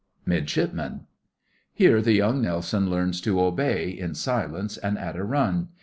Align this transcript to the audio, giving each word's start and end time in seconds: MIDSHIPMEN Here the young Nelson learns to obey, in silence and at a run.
MIDSHIPMEN 0.25 1.01
Here 1.75 2.01
the 2.01 2.13
young 2.13 2.41
Nelson 2.41 2.89
learns 2.89 3.21
to 3.21 3.39
obey, 3.39 3.89
in 3.89 4.15
silence 4.15 4.77
and 4.79 4.97
at 4.97 5.15
a 5.15 5.23
run. 5.23 5.67